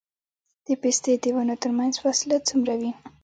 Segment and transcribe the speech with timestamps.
[0.65, 2.91] د پستې د ونو ترمنځ فاصله څومره وي؟